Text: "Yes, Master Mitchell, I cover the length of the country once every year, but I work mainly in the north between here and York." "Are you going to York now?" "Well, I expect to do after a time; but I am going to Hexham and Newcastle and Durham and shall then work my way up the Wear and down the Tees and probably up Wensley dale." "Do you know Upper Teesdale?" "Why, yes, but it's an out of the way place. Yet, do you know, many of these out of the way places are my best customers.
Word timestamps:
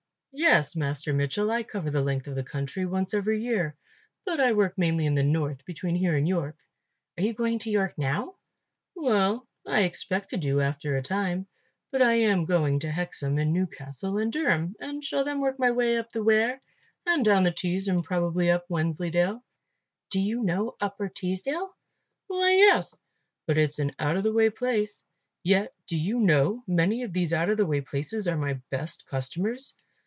"Yes, 0.33 0.77
Master 0.77 1.11
Mitchell, 1.11 1.51
I 1.51 1.61
cover 1.61 1.91
the 1.91 1.99
length 2.01 2.25
of 2.25 2.35
the 2.35 2.41
country 2.43 2.85
once 2.85 3.13
every 3.13 3.41
year, 3.41 3.75
but 4.25 4.39
I 4.39 4.53
work 4.53 4.77
mainly 4.77 5.05
in 5.05 5.13
the 5.15 5.25
north 5.25 5.65
between 5.65 5.93
here 5.95 6.15
and 6.15 6.25
York." 6.25 6.55
"Are 7.17 7.23
you 7.23 7.33
going 7.33 7.59
to 7.59 7.69
York 7.69 7.97
now?" 7.97 8.35
"Well, 8.95 9.45
I 9.67 9.81
expect 9.81 10.29
to 10.29 10.37
do 10.37 10.61
after 10.61 10.95
a 10.95 11.01
time; 11.01 11.47
but 11.91 12.01
I 12.01 12.13
am 12.13 12.45
going 12.45 12.79
to 12.79 12.91
Hexham 12.91 13.37
and 13.39 13.51
Newcastle 13.51 14.17
and 14.17 14.31
Durham 14.31 14.73
and 14.79 15.03
shall 15.03 15.25
then 15.25 15.41
work 15.41 15.59
my 15.59 15.69
way 15.71 15.97
up 15.97 16.13
the 16.13 16.23
Wear 16.23 16.61
and 17.05 17.25
down 17.25 17.43
the 17.43 17.51
Tees 17.51 17.89
and 17.89 18.01
probably 18.01 18.49
up 18.49 18.65
Wensley 18.69 19.09
dale." 19.09 19.43
"Do 20.11 20.21
you 20.21 20.43
know 20.43 20.77
Upper 20.79 21.09
Teesdale?" 21.09 21.71
"Why, 22.27 22.53
yes, 22.53 22.95
but 23.47 23.57
it's 23.57 23.79
an 23.79 23.91
out 23.99 24.15
of 24.15 24.23
the 24.23 24.31
way 24.33 24.49
place. 24.49 25.03
Yet, 25.43 25.73
do 25.89 25.97
you 25.97 26.21
know, 26.21 26.63
many 26.69 27.03
of 27.03 27.11
these 27.11 27.33
out 27.33 27.49
of 27.49 27.57
the 27.57 27.65
way 27.65 27.81
places 27.81 28.29
are 28.29 28.37
my 28.37 28.53
best 28.69 29.05
customers. 29.07 29.75